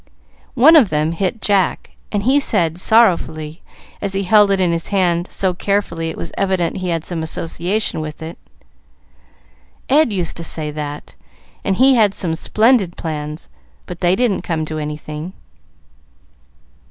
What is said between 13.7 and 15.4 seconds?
but they didn't come to anything."